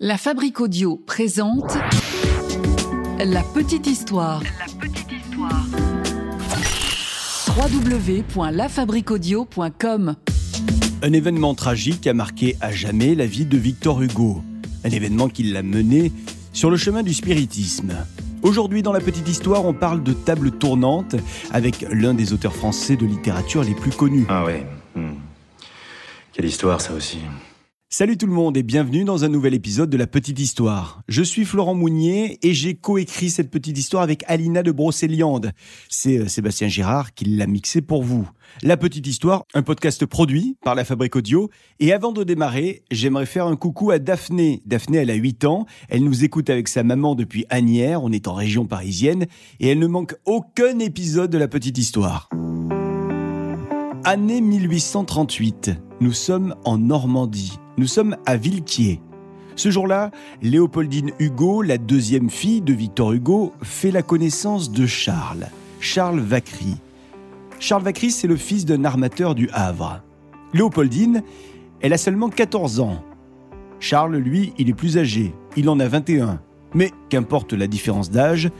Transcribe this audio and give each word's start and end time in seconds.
La 0.00 0.18
Fabrique 0.18 0.60
Audio 0.60 0.96
présente 0.96 1.78
La 3.20 3.44
Petite 3.54 3.86
Histoire. 3.86 4.42
La 4.42 4.48
Petite 4.80 5.12
Histoire. 5.12 5.64
www.lafabriqueaudio.com 7.56 10.16
Un 11.00 11.12
événement 11.12 11.54
tragique 11.54 12.08
a 12.08 12.12
marqué 12.12 12.56
à 12.60 12.72
jamais 12.72 13.14
la 13.14 13.26
vie 13.26 13.46
de 13.46 13.56
Victor 13.56 14.02
Hugo. 14.02 14.42
Un 14.82 14.90
événement 14.90 15.28
qui 15.28 15.44
l'a 15.44 15.62
mené 15.62 16.10
sur 16.52 16.72
le 16.72 16.76
chemin 16.76 17.04
du 17.04 17.14
spiritisme. 17.14 17.94
Aujourd'hui, 18.42 18.82
dans 18.82 18.92
la 18.92 19.00
petite 19.00 19.28
histoire, 19.28 19.64
on 19.64 19.74
parle 19.74 20.02
de 20.02 20.12
table 20.12 20.50
tournante 20.50 21.14
avec 21.52 21.86
l'un 21.88 22.14
des 22.14 22.32
auteurs 22.32 22.56
français 22.56 22.96
de 22.96 23.06
littérature 23.06 23.62
les 23.62 23.76
plus 23.76 23.92
connus. 23.92 24.26
Ah 24.28 24.44
ouais. 24.44 24.66
hmm. 24.96 25.12
Quelle 26.32 26.46
histoire 26.46 26.80
ça 26.80 26.94
aussi. 26.94 27.18
Salut 27.96 28.16
tout 28.16 28.26
le 28.26 28.32
monde 28.32 28.56
et 28.56 28.64
bienvenue 28.64 29.04
dans 29.04 29.24
un 29.24 29.28
nouvel 29.28 29.54
épisode 29.54 29.88
de 29.88 29.96
la 29.96 30.08
petite 30.08 30.40
histoire. 30.40 31.02
Je 31.06 31.22
suis 31.22 31.44
Florent 31.44 31.76
Mounier 31.76 32.40
et 32.42 32.52
j'ai 32.52 32.74
coécrit 32.74 33.30
cette 33.30 33.52
petite 33.52 33.78
histoire 33.78 34.02
avec 34.02 34.24
Alina 34.26 34.64
de 34.64 34.72
Brocéliande. 34.72 35.52
C'est 35.88 36.18
euh, 36.18 36.26
Sébastien 36.26 36.66
Girard 36.66 37.14
qui 37.14 37.24
l'a 37.24 37.46
mixé 37.46 37.82
pour 37.82 38.02
vous. 38.02 38.28
La 38.64 38.76
petite 38.76 39.06
histoire, 39.06 39.44
un 39.54 39.62
podcast 39.62 40.06
produit 40.06 40.56
par 40.64 40.74
la 40.74 40.84
Fabrique 40.84 41.14
Audio. 41.14 41.50
Et 41.78 41.92
avant 41.92 42.10
de 42.10 42.24
démarrer, 42.24 42.82
j'aimerais 42.90 43.26
faire 43.26 43.46
un 43.46 43.54
coucou 43.54 43.92
à 43.92 44.00
Daphné. 44.00 44.60
Daphné, 44.66 44.98
elle 44.98 45.10
a 45.10 45.14
8 45.14 45.44
ans. 45.44 45.64
Elle 45.88 46.02
nous 46.02 46.24
écoute 46.24 46.50
avec 46.50 46.66
sa 46.66 46.82
maman 46.82 47.14
depuis 47.14 47.46
Agnières. 47.48 48.02
On 48.02 48.10
est 48.10 48.26
en 48.26 48.34
région 48.34 48.66
parisienne 48.66 49.26
et 49.60 49.68
elle 49.68 49.78
ne 49.78 49.86
manque 49.86 50.16
aucun 50.24 50.80
épisode 50.80 51.30
de 51.30 51.38
la 51.38 51.46
petite 51.46 51.78
histoire. 51.78 52.28
Année 54.02 54.40
1838. 54.40 55.70
Nous 56.00 56.12
sommes 56.12 56.56
en 56.64 56.76
Normandie. 56.76 57.56
Nous 57.76 57.88
sommes 57.88 58.16
à 58.24 58.36
Villequier. 58.36 59.00
Ce 59.56 59.68
jour-là, 59.70 60.12
Léopoldine 60.42 61.10
Hugo, 61.18 61.62
la 61.62 61.76
deuxième 61.76 62.30
fille 62.30 62.60
de 62.60 62.72
Victor 62.72 63.12
Hugo, 63.12 63.52
fait 63.62 63.90
la 63.90 64.02
connaissance 64.02 64.70
de 64.70 64.86
Charles, 64.86 65.48
Charles 65.80 66.20
Vacry. 66.20 66.76
Charles 67.58 67.82
Vacry, 67.82 68.12
c'est 68.12 68.28
le 68.28 68.36
fils 68.36 68.64
d'un 68.64 68.84
armateur 68.84 69.34
du 69.34 69.48
Havre. 69.52 70.02
Léopoldine, 70.52 71.22
elle 71.80 71.92
a 71.92 71.98
seulement 71.98 72.28
14 72.28 72.78
ans. 72.78 73.02
Charles, 73.80 74.16
lui, 74.16 74.52
il 74.56 74.70
est 74.70 74.74
plus 74.74 74.96
âgé, 74.96 75.34
il 75.56 75.68
en 75.68 75.80
a 75.80 75.88
21. 75.88 76.40
Mais 76.74 76.92
qu'importe 77.08 77.52
la 77.54 77.66
différence 77.66 78.10
d'âge, 78.10 78.50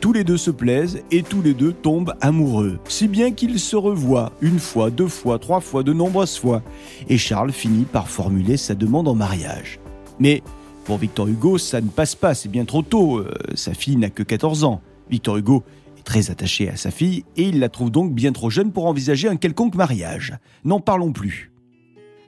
tous 0.00 0.12
les 0.12 0.24
deux 0.24 0.36
se 0.36 0.50
plaisent 0.50 1.02
et 1.10 1.22
tous 1.22 1.42
les 1.42 1.54
deux 1.54 1.72
tombent 1.72 2.14
amoureux, 2.20 2.78
si 2.88 3.08
bien 3.08 3.32
qu'ils 3.32 3.58
se 3.58 3.76
revoient 3.76 4.32
une 4.40 4.58
fois, 4.58 4.90
deux 4.90 5.08
fois, 5.08 5.38
trois 5.38 5.60
fois, 5.60 5.82
de 5.82 5.92
nombreuses 5.92 6.38
fois. 6.38 6.62
Et 7.08 7.18
Charles 7.18 7.52
finit 7.52 7.84
par 7.84 8.08
formuler 8.08 8.56
sa 8.56 8.74
demande 8.74 9.08
en 9.08 9.14
mariage. 9.14 9.80
Mais 10.18 10.42
pour 10.84 10.98
Victor 10.98 11.28
Hugo, 11.28 11.58
ça 11.58 11.80
ne 11.80 11.88
passe 11.88 12.14
pas, 12.14 12.34
c'est 12.34 12.48
bien 12.48 12.64
trop 12.64 12.82
tôt, 12.82 13.18
euh, 13.18 13.32
sa 13.54 13.74
fille 13.74 13.96
n'a 13.96 14.10
que 14.10 14.22
14 14.22 14.64
ans. 14.64 14.80
Victor 15.10 15.36
Hugo 15.36 15.64
est 15.98 16.02
très 16.02 16.30
attaché 16.30 16.68
à 16.68 16.76
sa 16.76 16.90
fille 16.90 17.24
et 17.36 17.44
il 17.48 17.58
la 17.58 17.68
trouve 17.68 17.90
donc 17.90 18.14
bien 18.14 18.32
trop 18.32 18.50
jeune 18.50 18.72
pour 18.72 18.86
envisager 18.86 19.28
un 19.28 19.36
quelconque 19.36 19.74
mariage. 19.74 20.38
N'en 20.64 20.80
parlons 20.80 21.12
plus. 21.12 21.50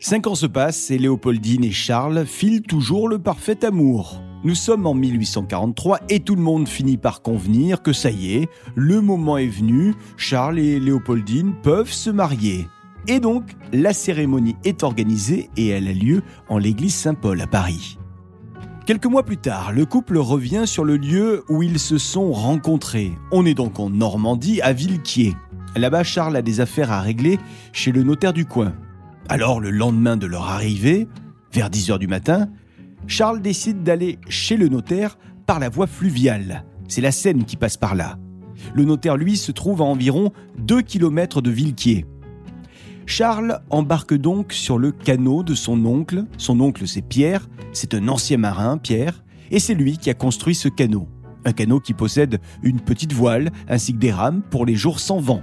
Cinq 0.01 0.27
ans 0.27 0.35
se 0.35 0.47
passent 0.47 0.91
et 0.91 0.99
Léopoldine 0.99 1.65
et 1.65 1.73
Charles 1.73 2.27
filent 2.27 2.63
toujours 2.63 3.09
le 3.09 3.19
parfait 3.19 3.65
amour. 3.65 4.21
Nous 4.43 4.55
sommes 4.55 4.87
en 4.87 4.95
1843 4.95 6.01
et 6.09 6.21
tout 6.21 6.35
le 6.35 6.41
monde 6.41 6.67
finit 6.67 6.97
par 6.97 7.21
convenir 7.21 7.83
que 7.83 7.93
ça 7.93 8.11
y 8.11 8.37
est, 8.37 8.49
le 8.75 9.03
moment 9.03 9.37
est 9.37 9.47
venu, 9.47 9.95
Charles 10.17 10.59
et 10.59 10.81
Léopoldine 10.81 11.53
peuvent 11.63 11.93
se 11.93 12.09
marier. 12.09 12.67
Et 13.07 13.21
donc, 13.21 13.55
la 13.75 13.93
cérémonie 13.93 14.57
est 14.65 14.83
organisée 14.83 15.51
et 15.59 15.69
elle 15.69 15.89
a 15.89 15.93
lieu 15.93 16.23
en 16.49 16.57
l'église 16.57 16.95
Saint-Paul 16.95 17.39
à 17.41 17.47
Paris. 17.47 17.99
Quelques 18.87 19.07
mois 19.07 19.25
plus 19.25 19.37
tard, 19.37 19.73
le 19.73 19.85
couple 19.85 20.17
revient 20.17 20.63
sur 20.65 20.85
le 20.85 20.97
lieu 20.97 21.45
où 21.51 21.63
ils 21.63 21.79
se 21.79 21.99
sont 21.99 22.33
rencontrés. 22.33 23.13
On 23.33 23.45
est 23.45 23.55
donc 23.55 23.79
en 23.79 23.91
Normandie, 23.91 24.63
à 24.63 24.73
Villequier. 24.73 25.37
Là-bas, 25.77 26.03
Charles 26.03 26.37
a 26.37 26.43
des 26.43 26.61
affaires 26.61 26.91
à 26.91 27.03
régler 27.03 27.39
chez 27.73 27.93
le 27.93 28.03
notaire 28.03 28.33
du 28.33 28.47
coin. 28.47 28.73
Alors, 29.29 29.61
le 29.61 29.71
lendemain 29.71 30.17
de 30.17 30.27
leur 30.27 30.49
arrivée, 30.49 31.09
vers 31.53 31.69
10h 31.69 31.99
du 31.99 32.09
matin, 32.09 32.49
Charles 33.11 33.43
décide 33.43 33.83
d'aller 33.83 34.21
chez 34.29 34.57
le 34.57 34.69
notaire 34.69 35.19
par 35.45 35.59
la 35.59 35.69
voie 35.69 35.89
fluviale. 35.89 36.65
C'est 36.87 37.01
la 37.01 37.11
Seine 37.11 37.45
qui 37.45 37.57
passe 37.57 37.77
par 37.77 37.97
là. 37.97 38.19
Le 38.73 38.85
notaire, 38.85 39.17
lui, 39.17 39.37
se 39.37 39.51
trouve 39.51 39.83
à 39.83 39.85
environ 39.85 40.33
2 40.59 40.81
km 40.83 41.43
de 41.43 41.51
Villequier. 41.51 42.07
Charles 43.07 43.63
embarque 43.69 44.15
donc 44.15 44.53
sur 44.53 44.79
le 44.79 44.93
canot 44.93 45.43
de 45.43 45.57
son 45.57 45.85
oncle. 45.87 46.25
Son 46.39 46.61
oncle, 46.61 46.87
c'est 46.87 47.03
Pierre. 47.03 47.49
C'est 47.73 47.95
un 47.95 48.07
ancien 48.07 48.37
marin, 48.37 48.79
Pierre. 48.79 49.25
Et 49.51 49.59
c'est 49.59 49.75
lui 49.75 49.99
qui 49.99 50.09
a 50.09 50.15
construit 50.15 50.55
ce 50.55 50.69
canot. 50.69 51.09
Un 51.45 51.53
canot 51.53 51.81
qui 51.81 51.95
possède 51.95 52.39
une 52.63 52.79
petite 52.79 53.13
voile 53.13 53.51
ainsi 53.69 53.93
que 53.93 53.99
des 53.99 54.13
rames 54.13 54.41
pour 54.41 54.65
les 54.67 54.77
jours 54.77 55.01
sans 55.01 55.19
vent. 55.19 55.43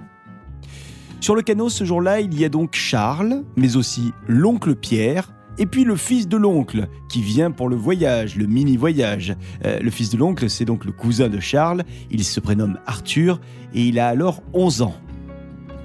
Sur 1.19 1.35
le 1.35 1.41
canot, 1.41 1.67
ce 1.67 1.83
jour-là, 1.83 2.21
il 2.21 2.39
y 2.39 2.45
a 2.45 2.49
donc 2.49 2.75
Charles, 2.75 3.43
mais 3.57 3.75
aussi 3.75 4.13
l'oncle 4.25 4.73
Pierre, 4.73 5.33
et 5.57 5.65
puis 5.65 5.83
le 5.83 5.95
fils 5.95 6.27
de 6.27 6.37
l'oncle, 6.37 6.87
qui 7.09 7.21
vient 7.21 7.51
pour 7.51 7.69
le 7.69 7.75
voyage, 7.75 8.35
le 8.35 8.45
mini-voyage. 8.45 9.35
Euh, 9.65 9.79
le 9.79 9.89
fils 9.89 10.09
de 10.09 10.17
l'oncle, 10.17 10.49
c'est 10.49 10.65
donc 10.65 10.85
le 10.85 10.91
cousin 10.91 11.29
de 11.29 11.39
Charles, 11.39 11.83
il 12.11 12.23
se 12.23 12.39
prénomme 12.39 12.77
Arthur, 12.85 13.39
et 13.73 13.83
il 13.83 13.99
a 13.99 14.07
alors 14.07 14.43
11 14.53 14.81
ans. 14.83 14.95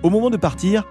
Au 0.03 0.10
moment 0.10 0.31
de 0.31 0.37
partir, 0.37 0.84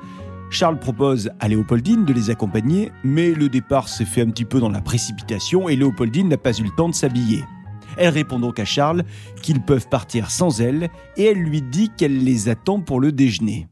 Charles 0.50 0.80
propose 0.80 1.32
à 1.40 1.48
Léopoldine 1.48 2.06
de 2.06 2.14
les 2.14 2.30
accompagner, 2.30 2.92
mais 3.04 3.32
le 3.32 3.50
départ 3.50 3.88
s'est 3.88 4.06
fait 4.06 4.22
un 4.22 4.30
petit 4.30 4.46
peu 4.46 4.60
dans 4.60 4.70
la 4.70 4.82
précipitation 4.82 5.70
et 5.70 5.76
Léopoldine 5.76 6.28
n'a 6.28 6.38
pas 6.38 6.58
eu 6.58 6.64
le 6.64 6.72
temps 6.76 6.90
de 6.90 6.94
s'habiller. 6.96 7.44
Elle 7.98 8.10
répond 8.10 8.40
donc 8.40 8.60
à 8.60 8.66
Charles 8.66 9.04
qu'ils 9.42 9.62
peuvent 9.62 9.88
partir 9.88 10.30
sans 10.30 10.62
elle 10.62 10.90
et 11.18 11.26
elle 11.26 11.38
lui 11.38 11.62
dit 11.62 11.90
qu'elle 11.96 12.24
les 12.24 12.50
attend 12.50 12.80
pour 12.80 13.00
le 13.00 13.12
déjeuner. 13.12 13.68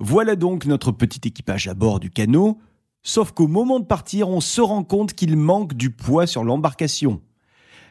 Voilà 0.00 0.34
donc 0.34 0.66
notre 0.66 0.92
petit 0.92 1.20
équipage 1.28 1.68
à 1.68 1.74
bord 1.74 2.00
du 2.00 2.10
canot, 2.10 2.58
sauf 3.02 3.32
qu'au 3.32 3.46
moment 3.46 3.80
de 3.80 3.84
partir, 3.84 4.28
on 4.28 4.40
se 4.40 4.60
rend 4.60 4.84
compte 4.84 5.14
qu'il 5.14 5.36
manque 5.36 5.74
du 5.74 5.90
poids 5.90 6.26
sur 6.26 6.44
l'embarcation. 6.44 7.20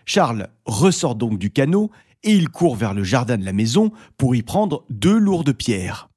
Charles 0.05 0.49
ressort 0.65 1.15
donc 1.15 1.37
du 1.37 1.51
canot 1.51 1.91
et 2.23 2.33
il 2.33 2.49
court 2.49 2.75
vers 2.75 2.93
le 2.93 3.03
jardin 3.03 3.37
de 3.37 3.45
la 3.45 3.53
maison 3.53 3.91
pour 4.17 4.35
y 4.35 4.41
prendre 4.41 4.85
deux 4.89 5.17
lourdes 5.17 5.53
pierres. 5.53 6.09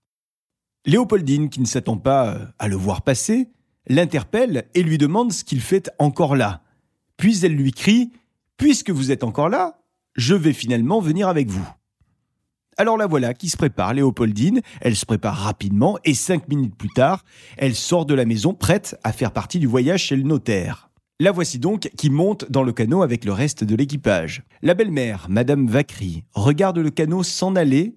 Léopoldine, 0.85 1.49
qui 1.49 1.61
ne 1.61 1.67
s'attend 1.67 1.97
pas 1.97 2.29
euh, 2.29 2.47
à 2.59 2.69
le 2.69 2.77
voir 2.77 3.03
passer, 3.03 3.49
l'interpelle 3.87 4.65
et 4.75 4.83
lui 4.83 4.99
demande 4.99 5.33
ce 5.33 5.45
qu'il 5.45 5.61
fait 5.61 5.91
encore 5.99 6.35
là. 6.35 6.63
Puis 7.17 7.45
elle 7.45 7.55
lui 7.55 7.73
crie 7.73 8.13
Puisque 8.57 8.91
vous 8.91 9.11
êtes 9.11 9.25
encore 9.25 9.49
là, 9.49 9.81
je 10.15 10.35
vais 10.35 10.53
finalement 10.53 11.01
venir 11.01 11.27
avec 11.27 11.51
vous. 11.51 11.67
Alors 12.79 12.97
la 12.97 13.07
voilà 13.07 13.35
qui 13.35 13.49
se 13.49 13.57
prépare, 13.57 13.95
Léopoldine. 13.95 14.61
Elle 14.81 14.97
se 14.97 15.07
prépare 15.07 15.37
rapidement 15.37 15.99
et 16.05 16.15
cinq 16.15 16.49
minutes 16.49 16.75
plus 16.75 16.89
tard, 16.89 17.25
elle 17.59 17.75
sort 17.75 18.07
de 18.07 18.15
la 18.15 18.25
maison 18.25 18.55
prête 18.55 18.99
à 19.05 19.13
faire 19.13 19.33
partie 19.33 19.59
du 19.59 19.67
voyage 19.67 20.05
chez 20.05 20.17
le 20.17 20.23
notaire. 20.23 20.89
La 21.21 21.31
voici 21.31 21.59
donc 21.59 21.91
qui 21.97 22.11
monte 22.11 22.51
dans 22.51 22.63
le 22.63 22.73
canot 22.73 23.03
avec 23.03 23.25
le 23.25 23.33
reste 23.33 23.63
de 23.63 23.77
l'équipage. 23.77 24.43
La 24.63 24.75
belle-mère, 24.75 25.27
Madame 25.29 25.67
Vacry, 25.67 26.25
regarde 26.35 26.79
le 26.79 26.91
canot 26.91 27.23
s'en 27.23 27.55
aller 27.55 27.95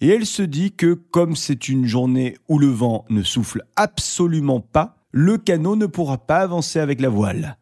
et 0.00 0.08
elle 0.08 0.26
se 0.26 0.42
dit 0.42 0.72
que 0.72 0.94
comme 0.94 1.36
c'est 1.36 1.68
une 1.68 1.86
journée 1.86 2.36
où 2.48 2.58
le 2.58 2.68
vent 2.68 3.04
ne 3.10 3.22
souffle 3.22 3.62
absolument 3.76 4.60
pas, 4.60 4.96
le 5.12 5.38
canot 5.38 5.76
ne 5.76 5.86
pourra 5.86 6.18
pas 6.18 6.38
avancer 6.38 6.80
avec 6.80 7.00
la 7.00 7.08
voile. 7.08 7.58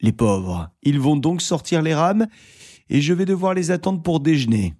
Les 0.00 0.12
pauvres, 0.12 0.68
ils 0.82 1.00
vont 1.00 1.16
donc 1.16 1.40
sortir 1.40 1.80
les 1.80 1.94
rames 1.94 2.26
et 2.90 3.00
je 3.00 3.14
vais 3.14 3.24
devoir 3.24 3.54
les 3.54 3.70
attendre 3.70 4.02
pour 4.02 4.20
déjeuner. 4.20 4.74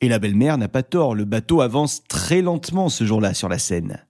Et 0.00 0.08
la 0.08 0.18
belle-mère 0.18 0.58
n'a 0.58 0.68
pas 0.68 0.82
tort, 0.82 1.14
le 1.14 1.24
bateau 1.24 1.60
avance 1.60 2.02
très 2.08 2.42
lentement 2.42 2.88
ce 2.88 3.04
jour-là 3.04 3.34
sur 3.34 3.48
la 3.48 3.58
Seine. 3.58 4.06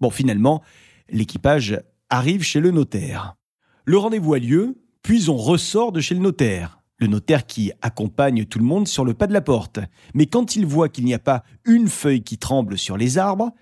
Bon, 0.00 0.10
finalement, 0.10 0.62
l'équipage 1.08 1.80
arrive 2.10 2.42
chez 2.42 2.60
le 2.60 2.70
notaire. 2.70 3.34
Le 3.84 3.98
rendez-vous 3.98 4.34
a 4.34 4.38
lieu, 4.38 4.76
puis 5.02 5.28
on 5.30 5.36
ressort 5.36 5.92
de 5.92 6.00
chez 6.00 6.14
le 6.14 6.20
notaire. 6.20 6.80
Le 6.98 7.06
notaire 7.06 7.46
qui 7.46 7.72
accompagne 7.80 8.44
tout 8.44 8.58
le 8.58 8.64
monde 8.64 8.88
sur 8.88 9.04
le 9.04 9.14
pas 9.14 9.26
de 9.26 9.32
la 9.32 9.40
porte. 9.40 9.78
Mais 10.14 10.26
quand 10.26 10.56
il 10.56 10.66
voit 10.66 10.88
qu'il 10.88 11.04
n'y 11.04 11.14
a 11.14 11.18
pas 11.18 11.44
une 11.64 11.88
feuille 11.88 12.22
qui 12.22 12.38
tremble 12.38 12.76
sur 12.76 12.96
les 12.96 13.18
arbres, 13.18 13.52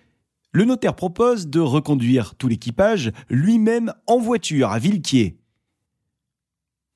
le 0.53 0.65
notaire 0.65 0.97
propose 0.97 1.49
de 1.49 1.61
reconduire 1.61 2.35
tout 2.35 2.49
l'équipage 2.49 3.13
lui-même 3.29 3.93
en 4.07 4.19
voiture 4.19 4.71
à 4.71 4.79
Villequier. 4.79 5.39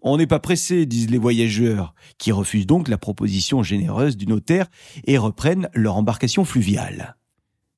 On 0.03 0.17
n'est 0.17 0.27
pas 0.27 0.39
pressé, 0.39 0.87
disent 0.87 1.11
les 1.11 1.19
voyageurs, 1.19 1.95
qui 2.19 2.33
refusent 2.33 2.67
donc 2.67 2.89
la 2.89 2.99
proposition 2.99 3.63
généreuse 3.63 4.17
du 4.17 4.27
notaire 4.27 4.67
et 5.05 5.19
reprennent 5.19 5.69
leur 5.75 5.97
embarcation 5.97 6.45
fluviale. 6.45 7.17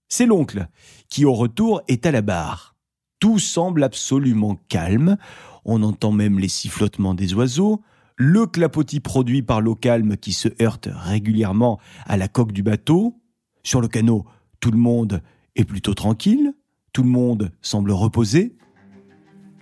C'est 0.09 0.27
l'oncle, 0.27 0.69
qui 1.09 1.25
au 1.25 1.33
retour 1.33 1.83
est 1.89 2.07
à 2.07 2.13
la 2.13 2.23
barre. 2.23 2.77
Tout 3.19 3.39
semble 3.39 3.83
absolument 3.83 4.57
calme, 4.69 5.17
on 5.65 5.83
entend 5.83 6.13
même 6.13 6.39
les 6.39 6.49
sifflotements 6.49 7.15
des 7.15 7.35
oiseaux, 7.35 7.83
le 8.17 8.47
clapotis 8.47 9.01
produit 9.01 9.43
par 9.43 9.61
l'eau 9.61 9.75
calme 9.75 10.17
qui 10.17 10.33
se 10.33 10.49
heurte 10.61 10.89
régulièrement 10.93 11.81
à 12.07 12.17
la 12.17 12.29
coque 12.29 12.53
du 12.53 12.63
bateau. 12.63 13.21
Sur 13.65 13.81
le 13.81 13.89
canot, 13.89 14.25
tout 14.61 14.71
le 14.71 14.79
monde 14.79 15.23
est 15.57 15.65
plutôt 15.65 15.95
tranquille, 15.95 16.53
tout 16.93 17.03
le 17.03 17.09
monde 17.09 17.51
semble 17.63 17.91
reposé. 17.91 18.57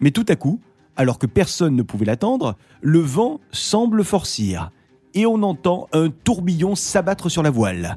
Mais 0.00 0.10
tout 0.10 0.26
à 0.28 0.36
coup, 0.36 0.60
alors 1.00 1.18
que 1.18 1.24
personne 1.24 1.76
ne 1.76 1.82
pouvait 1.82 2.04
l'attendre, 2.04 2.56
le 2.82 2.98
vent 2.98 3.40
semble 3.52 4.04
forcir 4.04 4.70
et 5.14 5.24
on 5.24 5.42
entend 5.42 5.88
un 5.94 6.10
tourbillon 6.10 6.74
s'abattre 6.74 7.30
sur 7.30 7.42
la 7.42 7.48
voile. 7.48 7.96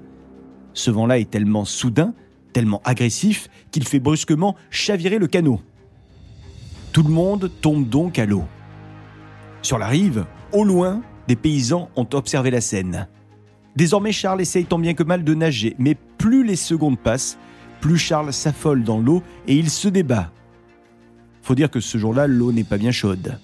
Ce 0.74 0.90
vent-là 0.90 1.20
est 1.20 1.30
tellement 1.30 1.66
soudain, 1.66 2.14
tellement 2.54 2.82
agressif, 2.86 3.50
qu'il 3.72 3.86
fait 3.86 4.00
brusquement 4.00 4.56
chavirer 4.70 5.18
le 5.18 5.28
canot. 5.28 5.60
Tout 6.94 7.04
le 7.04 7.10
monde 7.10 7.52
tombe 7.60 7.90
donc 7.90 8.20
à 8.20 8.26
l'eau. 8.26 8.46
Sur 9.64 9.80
la 9.80 9.88
rive, 9.88 10.24
au 10.54 10.64
loin, 10.64 11.02
des 11.28 11.36
paysans 11.36 11.90
ont 11.98 12.08
observé 12.14 12.52
la 12.52 12.62
scène. 12.62 13.10
Désormais, 13.76 14.14
Charles 14.14 14.40
essaye 14.40 14.64
tant 14.64 14.80
bien 14.80 14.94
que 14.94 15.04
mal 15.04 15.26
de 15.26 15.34
nager, 15.34 15.76
mais 15.78 15.98
plus 16.18 16.46
les 16.46 16.56
secondes 16.56 16.98
passent, 16.98 17.38
plus 17.82 17.98
Charles 17.98 18.32
s'affole 18.32 18.86
dans 18.86 18.98
l'eau 18.98 19.22
et 19.46 19.58
il 19.58 19.70
se 19.70 19.90
débat. 19.90 20.32
Faut 21.44 21.56
dire 21.56 21.70
que 21.70 21.82
ce 21.82 21.98
jour-là, 21.98 22.26
l'eau 22.26 22.54
n'est 22.54 22.64
pas 22.64 22.78
bien 22.78 22.92
chaude. 22.92 23.38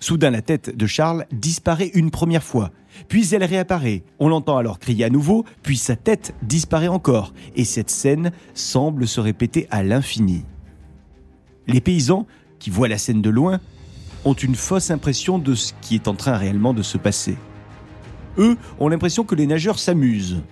Soudain, 0.00 0.30
la 0.30 0.42
tête 0.42 0.76
de 0.76 0.86
Charles 0.86 1.26
disparaît 1.30 1.92
une 1.94 2.10
première 2.10 2.42
fois, 2.42 2.72
puis 3.06 3.32
elle 3.32 3.44
réapparaît. 3.44 4.02
On 4.18 4.28
l'entend 4.28 4.56
alors 4.56 4.80
crier 4.80 5.04
à 5.04 5.10
nouveau, 5.10 5.44
puis 5.62 5.76
sa 5.76 5.94
tête 5.94 6.34
disparaît 6.42 6.88
encore, 6.88 7.32
et 7.54 7.64
cette 7.64 7.88
scène 7.88 8.32
semble 8.54 9.06
se 9.06 9.20
répéter 9.20 9.68
à 9.70 9.84
l'infini. 9.84 10.44
Les 11.68 11.80
paysans, 11.80 12.26
qui 12.58 12.68
voient 12.68 12.88
la 12.88 12.98
scène 12.98 13.22
de 13.22 13.30
loin, 13.30 13.60
ont 14.24 14.34
une 14.34 14.56
fausse 14.56 14.90
impression 14.90 15.38
de 15.38 15.54
ce 15.54 15.72
qui 15.80 15.94
est 15.94 16.08
en 16.08 16.14
train 16.14 16.36
réellement 16.36 16.74
de 16.74 16.82
se 16.82 16.98
passer. 16.98 17.38
Eux 18.38 18.56
ont 18.80 18.88
l'impression 18.88 19.22
que 19.22 19.36
les 19.36 19.46
nageurs 19.46 19.78
s'amusent. 19.78 20.42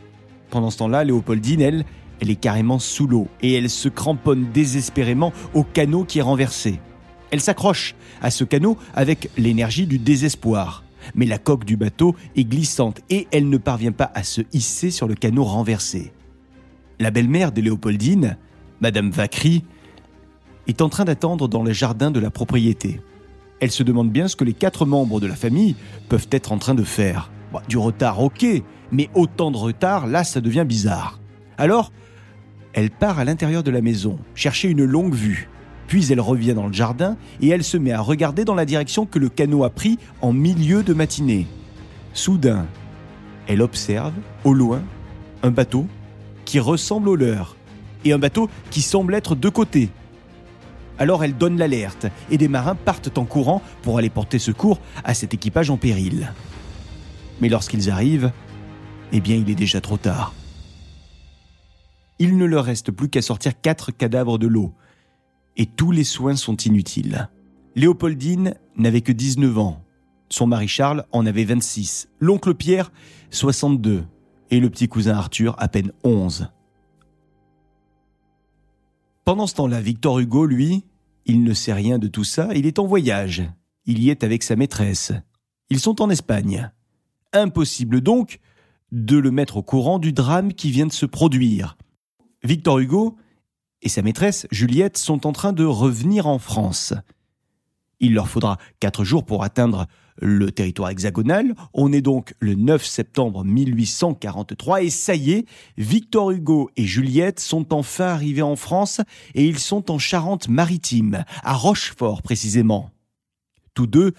Pendant 0.50 0.70
ce 0.70 0.78
temps-là, 0.78 1.02
Léopoldine, 1.02 1.60
elle, 1.60 1.84
elle 2.20 2.30
est 2.30 2.36
carrément 2.36 2.78
sous 2.78 3.06
l'eau 3.06 3.28
et 3.42 3.54
elle 3.54 3.70
se 3.70 3.88
cramponne 3.88 4.50
désespérément 4.52 5.32
au 5.54 5.62
canot 5.62 6.04
qui 6.04 6.18
est 6.18 6.22
renversé. 6.22 6.80
Elle 7.30 7.40
s'accroche 7.40 7.94
à 8.22 8.30
ce 8.30 8.44
canot 8.44 8.76
avec 8.94 9.30
l'énergie 9.36 9.86
du 9.86 9.98
désespoir. 9.98 10.84
Mais 11.14 11.26
la 11.26 11.38
coque 11.38 11.64
du 11.64 11.76
bateau 11.76 12.16
est 12.36 12.44
glissante 12.44 13.00
et 13.08 13.28
elle 13.30 13.48
ne 13.48 13.56
parvient 13.56 13.92
pas 13.92 14.10
à 14.14 14.22
se 14.22 14.42
hisser 14.52 14.90
sur 14.90 15.06
le 15.06 15.14
canot 15.14 15.44
renversé. 15.44 16.12
La 16.98 17.10
belle-mère 17.10 17.52
de 17.52 17.60
Léopoldine, 17.60 18.36
Madame 18.80 19.10
Vacry, 19.10 19.64
est 20.66 20.82
en 20.82 20.88
train 20.88 21.04
d'attendre 21.04 21.48
dans 21.48 21.62
le 21.62 21.72
jardin 21.72 22.10
de 22.10 22.20
la 22.20 22.30
propriété. 22.30 23.00
Elle 23.60 23.70
se 23.70 23.82
demande 23.82 24.10
bien 24.10 24.28
ce 24.28 24.36
que 24.36 24.44
les 24.44 24.52
quatre 24.52 24.86
membres 24.86 25.20
de 25.20 25.26
la 25.26 25.34
famille 25.34 25.76
peuvent 26.08 26.28
être 26.30 26.52
en 26.52 26.58
train 26.58 26.74
de 26.74 26.84
faire. 26.84 27.30
du 27.68 27.78
retard, 27.78 28.20
ok, 28.20 28.44
mais 28.92 29.08
autant 29.14 29.50
de 29.50 29.56
retard, 29.56 30.06
là, 30.06 30.24
ça 30.24 30.40
devient 30.40 30.64
bizarre. 30.66 31.18
Alors, 31.56 31.92
elle 32.78 32.90
part 32.90 33.18
à 33.18 33.24
l'intérieur 33.24 33.62
de 33.62 33.70
la 33.70 33.80
maison, 33.80 34.18
chercher 34.34 34.68
une 34.68 34.84
longue 34.84 35.14
vue. 35.14 35.48
Puis 35.86 36.12
elle 36.12 36.20
revient 36.20 36.54
dans 36.54 36.66
le 36.66 36.72
jardin 36.72 37.16
et 37.40 37.48
elle 37.48 37.64
se 37.64 37.76
met 37.76 37.92
à 37.92 38.00
regarder 38.00 38.44
dans 38.44 38.54
la 38.54 38.64
direction 38.64 39.06
que 39.06 39.18
le 39.18 39.28
canot 39.28 39.64
a 39.64 39.70
pris 39.70 39.98
en 40.20 40.32
milieu 40.32 40.82
de 40.82 40.94
matinée. 40.94 41.46
Soudain, 42.12 42.66
elle 43.46 43.62
observe, 43.62 44.12
au 44.44 44.52
loin, 44.52 44.82
un 45.42 45.50
bateau 45.50 45.86
qui 46.44 46.60
ressemble 46.60 47.08
au 47.08 47.16
leur, 47.16 47.56
et 48.04 48.12
un 48.12 48.18
bateau 48.18 48.48
qui 48.70 48.82
semble 48.82 49.14
être 49.14 49.34
de 49.34 49.48
côté, 49.48 49.90
alors 50.98 51.22
elle 51.24 51.36
donne 51.36 51.58
l'alerte 51.58 52.06
et 52.30 52.38
des 52.38 52.48
marins 52.48 52.74
partent 52.74 53.16
en 53.18 53.24
courant 53.24 53.62
pour 53.82 53.98
aller 53.98 54.10
porter 54.10 54.38
secours 54.38 54.80
à 55.04 55.14
cet 55.14 55.32
équipage 55.32 55.70
en 55.70 55.76
péril. 55.76 56.32
Mais 57.40 57.48
lorsqu'ils 57.48 57.90
arrivent, 57.90 58.32
eh 59.12 59.20
bien 59.20 59.36
il 59.36 59.48
est 59.48 59.54
déjà 59.54 59.80
trop 59.80 59.96
tard. 59.96 60.34
Il 62.18 62.36
ne 62.36 62.44
leur 62.44 62.64
reste 62.64 62.90
plus 62.90 63.08
qu'à 63.08 63.22
sortir 63.22 63.60
quatre 63.60 63.92
cadavres 63.92 64.38
de 64.38 64.46
l'eau, 64.46 64.74
et 65.56 65.66
tous 65.66 65.90
les 65.90 66.04
soins 66.04 66.36
sont 66.36 66.56
inutiles. 66.56 67.28
Léopoldine 67.74 68.54
n'avait 68.76 69.02
que 69.02 69.12
19 69.12 69.58
ans, 69.58 69.84
son 70.28 70.46
mari 70.46 70.68
Charles 70.68 71.04
en 71.12 71.26
avait 71.26 71.44
26, 71.44 72.08
l'oncle 72.20 72.54
Pierre 72.54 72.92
62, 73.30 74.04
et 74.50 74.60
le 74.60 74.70
petit 74.70 74.88
cousin 74.88 75.14
Arthur 75.14 75.54
à 75.58 75.68
peine 75.68 75.92
11. 76.04 76.48
Pendant 79.24 79.46
ce 79.46 79.54
temps-là, 79.56 79.80
Victor 79.80 80.18
Hugo, 80.20 80.46
lui, 80.46 80.84
il 81.26 81.44
ne 81.44 81.52
sait 81.52 81.74
rien 81.74 81.98
de 81.98 82.08
tout 82.08 82.24
ça, 82.24 82.48
il 82.54 82.66
est 82.66 82.78
en 82.78 82.86
voyage. 82.86 83.42
Il 83.84 84.02
y 84.02 84.10
est 84.10 84.24
avec 84.24 84.42
sa 84.42 84.56
maîtresse. 84.56 85.12
Ils 85.70 85.80
sont 85.80 86.00
en 86.00 86.10
Espagne. 86.10 86.70
Impossible 87.32 88.00
donc 88.00 88.40
de 88.90 89.18
le 89.18 89.30
mettre 89.30 89.58
au 89.58 89.62
courant 89.62 89.98
du 89.98 90.12
drame 90.12 90.54
qui 90.54 90.70
vient 90.70 90.86
de 90.86 90.92
se 90.92 91.04
produire. 91.04 91.76
Victor 92.42 92.78
Hugo 92.78 93.16
et 93.82 93.88
sa 93.88 94.02
maîtresse, 94.02 94.46
Juliette, 94.50 94.98
sont 94.98 95.26
en 95.26 95.32
train 95.32 95.52
de 95.52 95.64
revenir 95.64 96.26
en 96.26 96.38
France. 96.38 96.94
Il 98.00 98.14
leur 98.14 98.28
faudra 98.28 98.58
quatre 98.80 99.04
jours 99.04 99.24
pour 99.24 99.42
atteindre 99.42 99.86
le 100.20 100.50
territoire 100.50 100.90
hexagonal. 100.90 101.54
On 101.74 101.92
est 101.92 102.00
donc 102.00 102.34
le 102.40 102.54
9 102.54 102.84
septembre 102.84 103.44
1843 103.44 104.82
et 104.82 104.90
ça 104.90 105.14
y 105.14 105.32
est, 105.32 105.46
Victor 105.76 106.30
Hugo 106.30 106.70
et 106.76 106.84
Juliette 106.84 107.40
sont 107.40 107.72
enfin 107.72 108.06
arrivés 108.06 108.42
en 108.42 108.56
France 108.56 109.00
et 109.34 109.46
ils 109.46 109.58
sont 109.58 109.90
en 109.90 109.98
Charente-Maritime, 109.98 111.24
à 111.42 111.54
Rochefort 111.54 112.22
précisément. 112.22 112.90
Tous 113.74 113.86
deux 113.86 114.12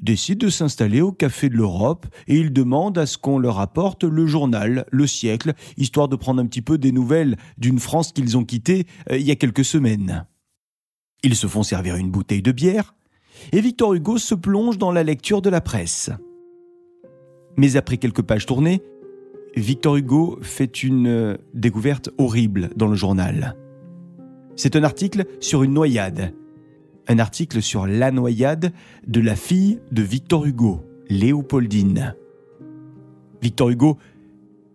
décident 0.00 0.46
de 0.46 0.50
s'installer 0.50 1.00
au 1.00 1.12
Café 1.12 1.48
de 1.48 1.56
l'Europe 1.56 2.06
et 2.26 2.36
ils 2.36 2.52
demandent 2.52 2.98
à 2.98 3.06
ce 3.06 3.18
qu'on 3.18 3.38
leur 3.38 3.60
apporte 3.60 4.04
le 4.04 4.26
journal 4.26 4.86
Le 4.90 5.06
Siècle, 5.06 5.54
histoire 5.76 6.08
de 6.08 6.16
prendre 6.16 6.42
un 6.42 6.46
petit 6.46 6.62
peu 6.62 6.78
des 6.78 6.92
nouvelles 6.92 7.36
d'une 7.58 7.78
France 7.78 8.12
qu'ils 8.12 8.36
ont 8.36 8.44
quittée 8.44 8.86
euh, 9.10 9.18
il 9.18 9.26
y 9.26 9.30
a 9.30 9.36
quelques 9.36 9.64
semaines. 9.64 10.26
Ils 11.22 11.36
se 11.36 11.46
font 11.46 11.62
servir 11.62 11.96
une 11.96 12.10
bouteille 12.10 12.42
de 12.42 12.52
bière, 12.52 12.94
et 13.52 13.60
Victor 13.60 13.94
Hugo 13.94 14.18
se 14.18 14.34
plonge 14.34 14.78
dans 14.78 14.92
la 14.92 15.02
lecture 15.02 15.42
de 15.42 15.50
la 15.50 15.60
presse. 15.60 16.10
Mais 17.56 17.76
après 17.76 17.96
quelques 17.96 18.22
pages 18.22 18.46
tournées, 18.46 18.82
Victor 19.56 19.96
Hugo 19.96 20.38
fait 20.42 20.82
une 20.82 21.06
euh, 21.06 21.36
découverte 21.54 22.10
horrible 22.18 22.70
dans 22.76 22.88
le 22.88 22.96
journal. 22.96 23.56
C'est 24.56 24.76
un 24.76 24.84
article 24.84 25.24
sur 25.40 25.62
une 25.62 25.72
noyade. 25.72 26.34
Un 27.08 27.18
article 27.18 27.60
sur 27.60 27.86
la 27.86 28.10
noyade 28.10 28.72
de 29.06 29.20
la 29.20 29.36
fille 29.36 29.80
de 29.92 30.02
Victor 30.02 30.46
Hugo, 30.46 30.84
Léopoldine. 31.08 32.14
Victor 33.42 33.68
Hugo 33.68 33.98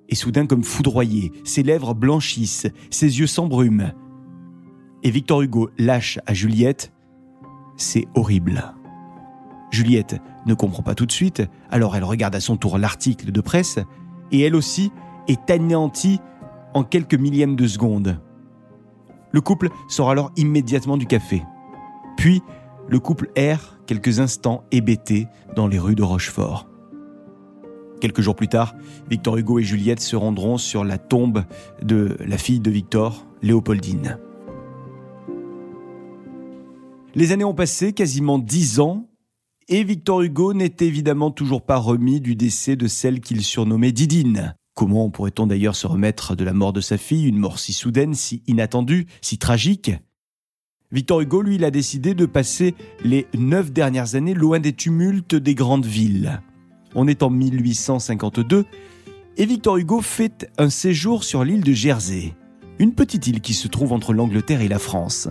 est 0.10 0.16
soudain 0.16 0.46
comme 0.46 0.64
foudroyé, 0.64 1.32
ses 1.44 1.64
lèvres 1.64 1.94
blanchissent, 1.94 2.68
ses 2.92 3.20
yeux 3.20 3.28
s'embrument. 3.28 3.94
Et 5.04 5.12
Victor 5.12 5.42
Hugo 5.42 5.70
lâche 5.78 6.20
à 6.26 6.34
Juliette 6.34 6.92
c'est 7.80 8.08
horrible. 8.14 8.74
Juliette 9.72 10.18
ne 10.46 10.54
comprend 10.54 10.84
pas 10.84 10.96
tout 10.96 11.06
de 11.06 11.12
suite, 11.12 11.44
alors 11.70 11.96
elle 11.96 12.04
regarde 12.04 12.36
à 12.36 12.40
son 12.40 12.58
tour 12.58 12.78
l'article 12.78 13.32
de 13.32 13.42
presse, 13.42 13.80
et 14.32 14.42
elle 14.42 14.56
aussi 14.56 14.92
est 15.28 15.50
anéantie 15.50 16.20
en 16.74 16.84
quelques 16.84 17.16
millièmes 17.16 17.56
de 17.56 17.68
seconde. 17.68 18.20
Le 19.32 19.42
couple 19.42 19.70
sort 19.88 20.10
alors 20.10 20.32
immédiatement 20.38 20.98
du 20.98 21.06
café. 21.06 21.44
Puis, 22.20 22.42
le 22.90 23.00
couple 23.00 23.32
erre 23.38 23.80
quelques 23.88 24.20
instants 24.20 24.66
hébétés 24.74 25.28
dans 25.56 25.68
les 25.68 25.80
rues 25.80 25.96
de 25.96 26.04
Rochefort. 26.04 26.68
Quelques 28.02 28.20
jours 28.20 28.36
plus 28.36 28.50
tard, 28.50 28.76
Victor 29.10 29.38
Hugo 29.38 29.58
et 29.58 29.64
Juliette 29.64 30.02
se 30.02 30.18
rendront 30.18 30.58
sur 30.58 30.84
la 30.84 30.98
tombe 30.98 31.46
de 31.82 32.18
la 32.20 32.38
fille 32.38 32.60
de 32.60 32.70
Victor, 32.70 33.26
Léopoldine. 33.42 34.18
Les 37.16 37.32
années 37.32 37.46
ont 37.46 37.54
passé, 37.54 37.94
quasiment 37.94 38.38
dix 38.38 38.82
ans, 38.82 39.10
et 39.70 39.86
Victor 39.86 40.22
Hugo 40.22 40.54
n'est 40.54 40.76
évidemment 40.82 41.32
toujours 41.32 41.62
pas 41.62 41.78
remis 41.78 42.20
du 42.20 42.36
décès 42.36 42.76
de 42.76 42.88
celle 42.88 43.22
qu'il 43.22 43.46
surnommait 43.46 43.94
Didine. 43.94 44.56
Comment 44.74 45.10
pourrait-on 45.10 45.48
d'ailleurs 45.48 45.78
se 45.78 45.88
remettre 45.88 46.36
de 46.36 46.44
la 46.44 46.52
mort 46.52 46.74
de 46.74 46.82
sa 46.82 46.98
fille, 46.98 47.30
une 47.30 47.38
mort 47.38 47.60
si 47.60 47.72
soudaine, 47.72 48.14
si 48.14 48.44
inattendue, 48.46 49.08
si 49.22 49.38
tragique? 49.38 49.94
Victor 50.92 51.22
Hugo, 51.22 51.44
lui, 51.44 51.64
a 51.64 51.70
décidé 51.70 52.16
de 52.16 52.26
passer 52.26 52.74
les 53.04 53.28
neuf 53.38 53.72
dernières 53.72 54.16
années 54.16 54.34
loin 54.34 54.60
des 54.60 54.74
tumultes 54.74 55.36
des 55.36 55.54
grandes 55.54 55.86
villes. 55.86 56.42
On 56.96 57.08
est 57.08 57.22
en 57.22 57.30
1852 57.30 58.66
et 59.38 59.46
Victor 59.46 59.78
Hugo 59.78 60.02
fait 60.02 60.52
un 60.58 60.72
séjour 60.72 61.24
sur 61.24 61.44
l'île 61.44 61.64
de 61.64 61.74
Jersey, 61.74 62.34
une 62.80 62.96
petite 62.96 63.28
île 63.28 63.40
qui 63.40 63.54
se 63.54 63.68
trouve 63.68 63.94
entre 63.94 64.14
l'Angleterre 64.14 64.62
et 64.62 64.68
la 64.68 64.80
France. 64.80 65.30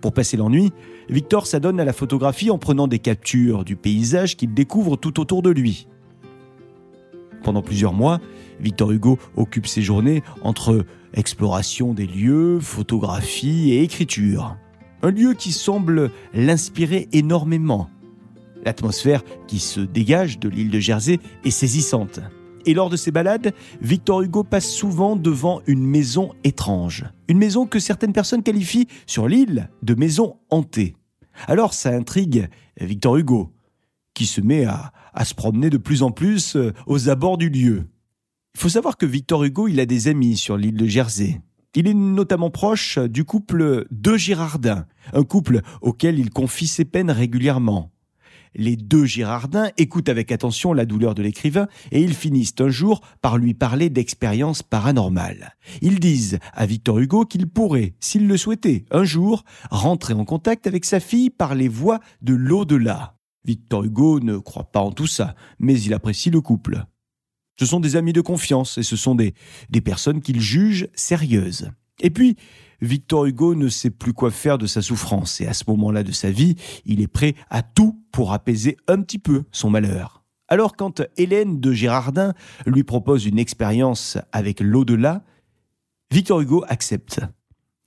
Pour 0.00 0.14
passer 0.14 0.38
l'ennui, 0.38 0.72
Victor 1.10 1.46
s'adonne 1.46 1.80
à 1.80 1.84
la 1.84 1.92
photographie 1.92 2.50
en 2.50 2.56
prenant 2.56 2.88
des 2.88 2.98
captures 2.98 3.66
du 3.66 3.76
paysage 3.76 4.38
qu'il 4.38 4.54
découvre 4.54 4.96
tout 4.96 5.20
autour 5.20 5.42
de 5.42 5.50
lui. 5.50 5.86
Pendant 7.42 7.60
plusieurs 7.60 7.92
mois, 7.92 8.20
Victor 8.58 8.90
Hugo 8.90 9.18
occupe 9.36 9.66
ses 9.66 9.82
journées 9.82 10.22
entre 10.40 10.86
exploration 11.12 11.92
des 11.92 12.06
lieux, 12.06 12.58
photographie 12.58 13.70
et 13.72 13.82
écriture. 13.82 14.56
Un 15.04 15.10
lieu 15.10 15.34
qui 15.34 15.52
semble 15.52 16.10
l'inspirer 16.32 17.10
énormément. 17.12 17.90
L'atmosphère 18.64 19.22
qui 19.46 19.58
se 19.58 19.80
dégage 19.80 20.38
de 20.38 20.48
l'île 20.48 20.70
de 20.70 20.80
Jersey 20.80 21.20
est 21.44 21.50
saisissante. 21.50 22.20
Et 22.64 22.72
lors 22.72 22.88
de 22.88 22.96
ses 22.96 23.10
balades, 23.10 23.52
Victor 23.82 24.22
Hugo 24.22 24.44
passe 24.44 24.70
souvent 24.70 25.14
devant 25.14 25.60
une 25.66 25.84
maison 25.84 26.32
étrange. 26.42 27.04
Une 27.28 27.36
maison 27.36 27.66
que 27.66 27.80
certaines 27.80 28.14
personnes 28.14 28.42
qualifient 28.42 28.88
sur 29.06 29.28
l'île 29.28 29.68
de 29.82 29.94
maison 29.94 30.38
hantée. 30.48 30.96
Alors 31.48 31.74
ça 31.74 31.90
intrigue 31.90 32.48
Victor 32.80 33.18
Hugo, 33.18 33.52
qui 34.14 34.24
se 34.24 34.40
met 34.40 34.64
à, 34.64 34.90
se 35.22 35.34
promener 35.34 35.68
de 35.68 35.76
plus 35.76 36.02
en 36.02 36.12
plus 36.12 36.56
euh, 36.56 36.72
aux 36.86 37.10
abords 37.10 37.36
du 37.36 37.50
lieu. 37.50 37.84
Il 38.54 38.60
faut 38.62 38.70
savoir 38.70 38.96
que 38.96 39.04
Victor 39.04 39.44
Hugo, 39.44 39.68
il 39.68 39.80
a 39.80 39.86
des 39.86 40.08
amis 40.08 40.38
sur 40.38 40.56
l'île 40.56 40.78
de 40.78 40.86
Jersey. 40.86 41.42
Il 41.76 41.88
est 41.88 41.94
notamment 41.94 42.50
proche 42.50 42.98
du 42.98 43.24
couple 43.24 43.86
de 43.90 44.16
Girardin, 44.16 44.86
un 45.12 45.24
couple 45.24 45.60
auquel 45.82 46.20
il 46.20 46.30
confie 46.30 46.68
ses 46.68 46.84
peines 46.84 47.10
régulièrement. 47.10 47.90
Les 48.54 48.76
deux 48.76 49.04
Girardins 49.04 49.70
écoutent 49.76 50.08
avec 50.08 50.30
attention 50.30 50.72
la 50.72 50.86
douleur 50.86 51.16
de 51.16 51.22
l'écrivain 51.22 51.66
et 51.90 52.00
ils 52.00 52.14
finissent 52.14 52.54
un 52.60 52.68
jour 52.68 53.00
par 53.20 53.36
lui 53.36 53.54
parler 53.54 53.90
d'expériences 53.90 54.62
paranormales. 54.62 55.56
Ils 55.82 55.98
disent 55.98 56.38
à 56.52 56.64
Victor 56.64 57.00
Hugo 57.00 57.24
qu'il 57.24 57.48
pourrait, 57.48 57.94
s'il 57.98 58.28
le 58.28 58.36
souhaitait, 58.36 58.84
un 58.92 59.02
jour 59.02 59.44
rentrer 59.70 60.14
en 60.14 60.24
contact 60.24 60.68
avec 60.68 60.84
sa 60.84 61.00
fille 61.00 61.30
par 61.30 61.56
les 61.56 61.68
voies 61.68 61.98
de 62.22 62.34
l'au-delà. 62.34 63.16
Victor 63.44 63.82
Hugo 63.82 64.20
ne 64.20 64.38
croit 64.38 64.70
pas 64.70 64.80
en 64.80 64.92
tout 64.92 65.08
ça, 65.08 65.34
mais 65.58 65.78
il 65.80 65.92
apprécie 65.92 66.30
le 66.30 66.40
couple. 66.40 66.84
Ce 67.58 67.66
sont 67.66 67.80
des 67.80 67.96
amis 67.96 68.12
de 68.12 68.20
confiance 68.20 68.78
et 68.78 68.82
ce 68.82 68.96
sont 68.96 69.14
des, 69.14 69.34
des 69.70 69.80
personnes 69.80 70.20
qu'il 70.20 70.40
juge 70.40 70.88
sérieuses. 70.94 71.70
Et 72.00 72.10
puis, 72.10 72.36
Victor 72.80 73.26
Hugo 73.26 73.54
ne 73.54 73.68
sait 73.68 73.90
plus 73.90 74.12
quoi 74.12 74.30
faire 74.30 74.58
de 74.58 74.66
sa 74.66 74.82
souffrance 74.82 75.40
et 75.40 75.46
à 75.46 75.54
ce 75.54 75.64
moment-là 75.68 76.02
de 76.02 76.12
sa 76.12 76.30
vie, 76.30 76.56
il 76.84 77.00
est 77.00 77.08
prêt 77.08 77.34
à 77.50 77.62
tout 77.62 78.00
pour 78.12 78.32
apaiser 78.32 78.76
un 78.88 79.00
petit 79.00 79.18
peu 79.18 79.44
son 79.52 79.70
malheur. 79.70 80.24
Alors 80.48 80.76
quand 80.76 81.02
Hélène 81.16 81.60
de 81.60 81.72
Girardin 81.72 82.34
lui 82.66 82.84
propose 82.84 83.24
une 83.24 83.38
expérience 83.38 84.18
avec 84.32 84.60
l'au-delà, 84.60 85.22
Victor 86.10 86.40
Hugo 86.40 86.64
accepte. 86.68 87.20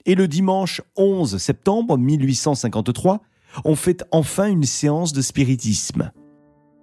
Et 0.05 0.15
le 0.15 0.27
dimanche 0.27 0.81
11 0.95 1.37
septembre 1.37 1.97
1853, 1.97 3.21
on 3.65 3.75
fait 3.75 4.03
enfin 4.11 4.47
une 4.47 4.63
séance 4.63 5.13
de 5.13 5.21
spiritisme. 5.21 6.11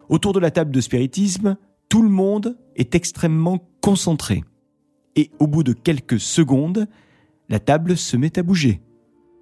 Autour 0.08 0.32
de 0.32 0.40
la 0.40 0.50
table 0.50 0.70
de 0.70 0.80
spiritisme, 0.80 1.56
tout 1.88 2.02
le 2.02 2.08
monde 2.08 2.56
est 2.76 2.94
extrêmement 2.94 3.58
concentré. 3.80 4.44
Et 5.16 5.30
au 5.38 5.46
bout 5.46 5.62
de 5.62 5.72
quelques 5.72 6.20
secondes, 6.20 6.86
la 7.48 7.60
table 7.60 7.96
se 7.96 8.16
met 8.16 8.38
à 8.38 8.42
bouger. 8.42 8.80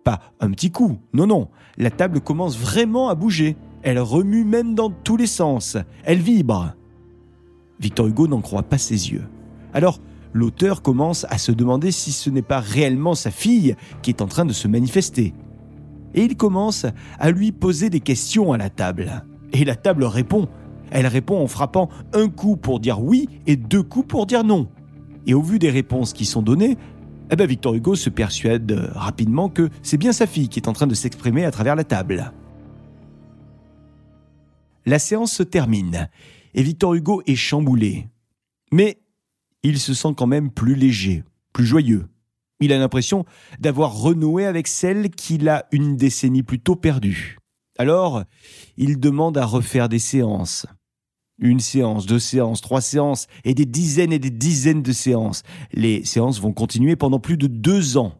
Pas 0.04 0.20
un 0.40 0.50
petit 0.50 0.70
coup, 0.70 0.98
non, 1.12 1.26
non, 1.26 1.48
la 1.78 1.90
table 1.90 2.20
commence 2.20 2.58
vraiment 2.58 3.08
à 3.08 3.14
bouger. 3.14 3.56
Elle 3.82 4.00
remue 4.00 4.44
même 4.44 4.74
dans 4.74 4.90
tous 4.90 5.16
les 5.16 5.26
sens. 5.26 5.76
Elle 6.04 6.18
vibre. 6.18 6.74
Victor 7.80 8.06
Hugo 8.06 8.26
n'en 8.26 8.40
croit 8.40 8.64
pas 8.64 8.78
ses 8.78 9.10
yeux. 9.10 9.24
Alors, 9.72 10.00
l'auteur 10.32 10.82
commence 10.82 11.24
à 11.30 11.38
se 11.38 11.52
demander 11.52 11.90
si 11.90 12.12
ce 12.12 12.30
n'est 12.30 12.42
pas 12.42 12.60
réellement 12.60 13.14
sa 13.14 13.30
fille 13.30 13.76
qui 14.02 14.10
est 14.10 14.22
en 14.22 14.26
train 14.26 14.44
de 14.44 14.52
se 14.52 14.68
manifester. 14.68 15.34
Et 16.14 16.22
il 16.22 16.36
commence 16.36 16.86
à 17.18 17.30
lui 17.30 17.52
poser 17.52 17.90
des 17.90 18.00
questions 18.00 18.52
à 18.52 18.58
la 18.58 18.70
table. 18.70 19.24
Et 19.52 19.64
la 19.64 19.76
table 19.76 20.04
répond 20.04 20.48
elle 20.92 21.06
répond 21.06 21.42
en 21.42 21.46
frappant 21.46 21.88
un 22.12 22.28
coup 22.28 22.56
pour 22.56 22.80
dire 22.80 23.02
oui 23.02 23.28
et 23.46 23.56
deux 23.56 23.82
coups 23.82 24.06
pour 24.06 24.26
dire 24.26 24.44
non. 24.44 24.68
Et 25.26 25.34
au 25.34 25.42
vu 25.42 25.58
des 25.58 25.70
réponses 25.70 26.12
qui 26.12 26.26
sont 26.26 26.42
données, 26.42 26.76
eh 27.30 27.36
ben 27.36 27.46
Victor 27.46 27.74
Hugo 27.74 27.94
se 27.94 28.10
persuade 28.10 28.90
rapidement 28.94 29.48
que 29.48 29.70
c'est 29.82 29.96
bien 29.96 30.12
sa 30.12 30.26
fille 30.26 30.48
qui 30.48 30.58
est 30.58 30.68
en 30.68 30.72
train 30.72 30.86
de 30.86 30.94
s'exprimer 30.94 31.44
à 31.44 31.50
travers 31.50 31.76
la 31.76 31.84
table. 31.84 32.32
La 34.84 34.98
séance 34.98 35.32
se 35.32 35.42
termine 35.42 36.08
et 36.54 36.62
Victor 36.62 36.94
Hugo 36.94 37.22
est 37.26 37.36
chamboulé. 37.36 38.08
Mais 38.72 39.00
il 39.62 39.78
se 39.78 39.94
sent 39.94 40.14
quand 40.16 40.26
même 40.26 40.50
plus 40.50 40.74
léger, 40.74 41.24
plus 41.52 41.64
joyeux. 41.64 42.08
Il 42.60 42.72
a 42.72 42.78
l'impression 42.78 43.24
d'avoir 43.58 43.94
renoué 43.94 44.44
avec 44.44 44.68
celle 44.68 45.10
qu'il 45.10 45.48
a 45.48 45.66
une 45.72 45.96
décennie 45.96 46.42
plus 46.42 46.60
tôt 46.60 46.76
perdue. 46.76 47.38
Alors, 47.78 48.24
il 48.76 49.00
demande 49.00 49.38
à 49.38 49.46
refaire 49.46 49.88
des 49.88 49.98
séances. 49.98 50.66
Une 51.42 51.58
séance, 51.58 52.06
deux 52.06 52.20
séances, 52.20 52.60
trois 52.60 52.80
séances 52.80 53.26
et 53.44 53.52
des 53.52 53.66
dizaines 53.66 54.12
et 54.12 54.20
des 54.20 54.30
dizaines 54.30 54.82
de 54.82 54.92
séances. 54.92 55.42
Les 55.72 56.04
séances 56.04 56.40
vont 56.40 56.52
continuer 56.52 56.94
pendant 56.94 57.18
plus 57.18 57.36
de 57.36 57.48
deux 57.48 57.96
ans. 57.96 58.14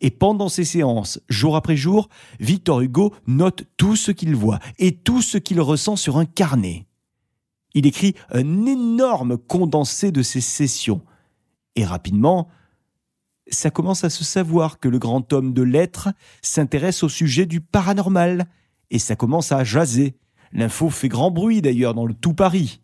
Et 0.00 0.10
pendant 0.10 0.48
ces 0.48 0.64
séances, 0.64 1.20
jour 1.28 1.54
après 1.54 1.76
jour, 1.76 2.08
Victor 2.40 2.80
Hugo 2.80 3.14
note 3.28 3.62
tout 3.76 3.94
ce 3.94 4.10
qu'il 4.10 4.34
voit 4.34 4.58
et 4.80 4.90
tout 4.90 5.22
ce 5.22 5.38
qu'il 5.38 5.60
ressent 5.60 5.94
sur 5.94 6.18
un 6.18 6.24
carnet. 6.24 6.86
Il 7.74 7.86
écrit 7.86 8.14
un 8.30 8.66
énorme 8.66 9.38
condensé 9.38 10.10
de 10.10 10.22
ses 10.22 10.40
sessions. 10.40 11.02
Et 11.76 11.84
rapidement, 11.84 12.48
ça 13.46 13.70
commence 13.70 14.02
à 14.02 14.10
se 14.10 14.24
savoir 14.24 14.80
que 14.80 14.88
le 14.88 14.98
grand 14.98 15.32
homme 15.32 15.54
de 15.54 15.62
lettres 15.62 16.08
s'intéresse 16.42 17.04
au 17.04 17.08
sujet 17.08 17.46
du 17.46 17.60
paranormal, 17.60 18.46
et 18.90 18.98
ça 18.98 19.14
commence 19.14 19.52
à 19.52 19.62
jaser. 19.62 20.16
L'info 20.52 20.90
fait 20.90 21.08
grand 21.08 21.30
bruit 21.30 21.62
d'ailleurs 21.62 21.94
dans 21.94 22.06
tout 22.08 22.34
Paris. 22.34 22.80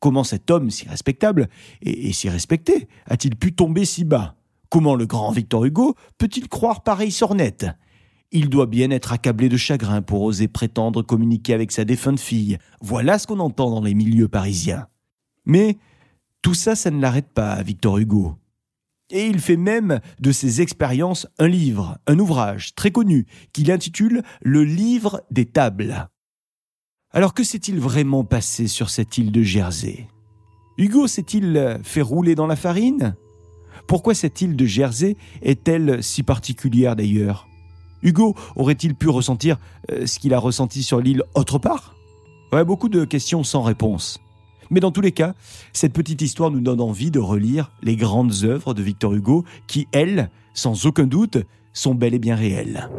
Comment 0.00 0.24
cet 0.24 0.50
homme 0.50 0.70
si 0.70 0.88
respectable 0.88 1.48
et, 1.82 2.12
si 2.12 2.28
respecté 2.28 2.88
a-t-il 3.06 3.36
pu 3.36 3.54
tomber 3.54 3.84
si 3.84 4.04
bas? 4.04 4.36
Comment 4.68 4.94
le 4.94 5.06
grand 5.06 5.30
Victor 5.30 5.64
Hugo 5.64 5.94
peut-il 6.18 6.48
croire 6.48 6.82
pareille 6.82 7.12
sornette? 7.12 7.66
Il 8.32 8.50
doit 8.50 8.66
bien 8.66 8.90
être 8.90 9.12
accablé 9.12 9.48
de 9.48 9.56
chagrin 9.56 10.02
pour 10.02 10.22
oser 10.22 10.48
prétendre 10.48 11.02
communiquer 11.02 11.54
avec 11.54 11.72
sa 11.72 11.84
défunte 11.84 12.20
fille. 12.20 12.58
Voilà 12.80 13.18
ce 13.18 13.26
qu'on 13.26 13.38
entend 13.38 13.70
dans 13.70 13.82
les 13.82 13.94
milieux 13.94 14.28
parisiens. 14.28 14.88
Mais 15.44 15.78
tout 16.42 16.54
ça, 16.54 16.74
ça 16.74 16.90
ne 16.90 17.00
l'arrête 17.00 17.32
pas, 17.32 17.62
Victor 17.62 17.98
Hugo. 17.98 18.36
Et 19.10 19.26
il 19.26 19.38
fait 19.38 19.56
même 19.56 20.00
de 20.20 20.32
ses 20.32 20.60
expériences 20.60 21.28
un 21.38 21.46
livre, 21.46 21.98
un 22.08 22.18
ouvrage 22.18 22.74
très 22.74 22.90
connu, 22.90 23.26
qu'il 23.52 23.70
intitule 23.70 24.22
Le 24.42 24.64
livre 24.64 25.22
des 25.30 25.46
tables. 25.46 26.08
Alors 27.12 27.34
que 27.34 27.44
s'est-il 27.44 27.78
vraiment 27.78 28.24
passé 28.24 28.66
sur 28.66 28.90
cette 28.90 29.16
île 29.16 29.32
de 29.32 29.42
Jersey? 29.42 30.08
Hugo 30.76 31.06
s'est-il 31.06 31.78
fait 31.82 32.02
rouler 32.02 32.34
dans 32.34 32.46
la 32.46 32.56
farine? 32.56 33.14
Pourquoi 33.86 34.14
cette 34.14 34.40
île 34.42 34.56
de 34.56 34.66
Jersey 34.66 35.16
est-elle 35.40 36.02
si 36.02 36.22
particulière 36.22 36.96
d'ailleurs? 36.96 37.46
Hugo 38.02 38.34
aurait-il 38.56 38.94
pu 38.94 39.08
ressentir 39.08 39.56
euh, 39.90 40.06
ce 40.06 40.18
qu'il 40.18 40.34
a 40.34 40.38
ressenti 40.38 40.82
sur 40.82 41.00
l'île 41.00 41.22
autre 41.34 41.58
part? 41.58 41.94
Ouais, 42.52 42.64
Beaucoup 42.64 42.88
de 42.88 43.04
questions 43.04 43.44
sans 43.44 43.62
réponse. 43.62 44.20
Mais 44.70 44.80
dans 44.80 44.90
tous 44.90 45.00
les 45.00 45.12
cas, 45.12 45.34
cette 45.72 45.92
petite 45.92 46.20
histoire 46.22 46.50
nous 46.50 46.60
donne 46.60 46.80
envie 46.80 47.10
de 47.10 47.20
relire 47.20 47.70
les 47.82 47.96
grandes 47.96 48.42
œuvres 48.42 48.74
de 48.74 48.82
Victor 48.82 49.14
Hugo 49.14 49.44
qui, 49.68 49.86
elles, 49.92 50.28
sans 50.54 50.86
aucun 50.86 51.06
doute, 51.06 51.38
sont 51.72 51.94
bel 51.94 52.14
et 52.14 52.18
bien 52.18 52.34
réelles. 52.34 52.90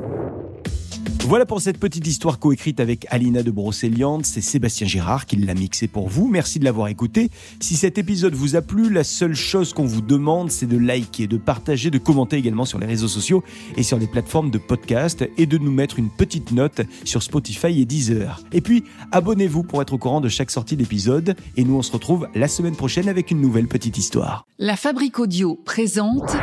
Voilà 1.27 1.45
pour 1.45 1.59
cette 1.59 1.77
petite 1.77 2.07
histoire 2.07 2.39
coécrite 2.39 2.79
avec 2.79 3.05
Alina 3.09 3.43
de 3.43 3.51
Brocéliande. 3.51 4.25
C'est 4.25 4.39
Sébastien 4.39 4.87
Girard 4.87 5.25
qui 5.25 5.35
l'a 5.35 5.55
mixé 5.55 5.89
pour 5.89 6.07
vous. 6.07 6.29
Merci 6.29 6.57
de 6.57 6.63
l'avoir 6.63 6.87
écouté. 6.87 7.29
Si 7.59 7.75
cet 7.75 7.97
épisode 7.97 8.33
vous 8.33 8.55
a 8.55 8.61
plu, 8.61 8.89
la 8.89 9.03
seule 9.03 9.35
chose 9.35 9.73
qu'on 9.73 9.85
vous 9.85 9.99
demande, 9.99 10.51
c'est 10.51 10.67
de 10.67 10.77
liker, 10.77 11.27
de 11.27 11.35
partager, 11.35 11.91
de 11.91 11.97
commenter 11.97 12.37
également 12.37 12.63
sur 12.63 12.79
les 12.79 12.85
réseaux 12.85 13.09
sociaux 13.09 13.43
et 13.75 13.83
sur 13.83 13.99
les 13.99 14.07
plateformes 14.07 14.51
de 14.51 14.57
podcast 14.57 15.29
et 15.37 15.45
de 15.45 15.57
nous 15.57 15.69
mettre 15.69 15.99
une 15.99 16.09
petite 16.09 16.53
note 16.53 16.79
sur 17.03 17.21
Spotify 17.21 17.81
et 17.81 17.83
Deezer. 17.83 18.41
Et 18.53 18.61
puis, 18.61 18.85
abonnez-vous 19.11 19.63
pour 19.63 19.81
être 19.81 19.91
au 19.91 19.97
courant 19.97 20.21
de 20.21 20.29
chaque 20.29 20.49
sortie 20.49 20.77
d'épisode. 20.77 21.35
Et 21.57 21.65
nous, 21.65 21.75
on 21.75 21.81
se 21.81 21.91
retrouve 21.91 22.29
la 22.35 22.47
semaine 22.47 22.77
prochaine 22.77 23.09
avec 23.09 23.31
une 23.31 23.41
nouvelle 23.41 23.67
petite 23.67 23.97
histoire. 23.97 24.45
La 24.59 24.77
Fabrique 24.77 25.19
Audio 25.19 25.55
présente 25.65 26.37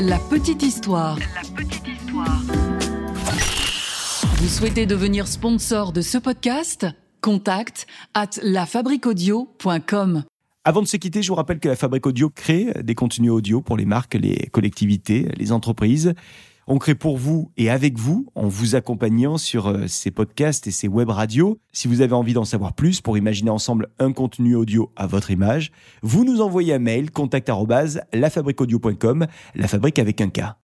La 0.00 0.18
petite 0.18 0.62
histoire. 0.62 1.18
La 1.18 1.42
petite 1.54 1.76
histoire. 1.76 1.83
Vous 4.44 4.50
souhaitez 4.50 4.84
devenir 4.84 5.26
sponsor 5.26 5.94
de 5.94 6.02
ce 6.02 6.18
podcast? 6.18 6.86
Contact 7.22 7.86
at 8.12 8.28
lafabriquaudio.com. 8.42 10.24
Avant 10.64 10.82
de 10.82 10.86
se 10.86 10.98
quitter, 10.98 11.22
je 11.22 11.28
vous 11.28 11.34
rappelle 11.34 11.60
que 11.60 11.68
la 11.70 11.76
Fabrique 11.76 12.06
Audio 12.06 12.28
crée 12.28 12.66
des 12.82 12.94
contenus 12.94 13.30
audio 13.30 13.62
pour 13.62 13.78
les 13.78 13.86
marques, 13.86 14.12
les 14.12 14.50
collectivités, 14.52 15.28
les 15.38 15.50
entreprises. 15.50 16.12
On 16.66 16.76
crée 16.76 16.94
pour 16.94 17.16
vous 17.16 17.52
et 17.56 17.70
avec 17.70 17.96
vous, 17.96 18.26
en 18.34 18.46
vous 18.46 18.74
accompagnant 18.74 19.38
sur 19.38 19.68
euh, 19.68 19.86
ces 19.86 20.10
podcasts 20.10 20.66
et 20.66 20.72
ces 20.72 20.88
web 20.88 21.08
radios. 21.08 21.58
Si 21.72 21.88
vous 21.88 22.02
avez 22.02 22.12
envie 22.12 22.34
d'en 22.34 22.44
savoir 22.44 22.74
plus 22.74 23.00
pour 23.00 23.16
imaginer 23.16 23.48
ensemble 23.48 23.88
un 23.98 24.12
contenu 24.12 24.56
audio 24.56 24.92
à 24.94 25.06
votre 25.06 25.30
image, 25.30 25.72
vous 26.02 26.26
nous 26.26 26.42
envoyez 26.42 26.74
un 26.74 26.78
mail 26.78 27.10
contact 27.10 27.48
la 29.54 29.68
fabrique 29.68 29.98
avec 29.98 30.20
un 30.20 30.28
K. 30.28 30.54